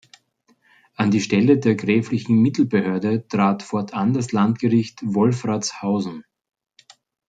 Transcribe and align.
An 0.95 1.11
die 1.11 1.19
Stelle 1.19 1.59
der 1.59 1.75
gräflichen 1.75 2.41
Mittelbehörde 2.41 3.27
trat 3.27 3.61
fortan 3.61 4.13
das 4.13 4.31
Landgericht 4.31 4.97
Wolfratshausen. 5.03 6.25